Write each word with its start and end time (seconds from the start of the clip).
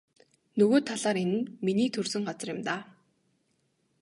Нөгөө 0.57 0.79
талаар 0.89 1.17
энэ 1.23 1.35
нь 1.39 1.49
миний 1.65 1.89
төрсөн 1.95 2.23
газар 2.29 2.49
юм 2.53 2.59
даа. 2.67 2.81